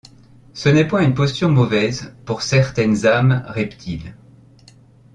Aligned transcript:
Ce 0.55 0.67
n’est 0.67 0.87
point 0.87 1.03
une 1.03 1.13
posture 1.13 1.49
mauvaise 1.49 2.15
pour 2.25 2.37
de 2.37 2.41
certaines 2.41 3.05
âmes 3.05 3.43
reptiles. 3.45 4.15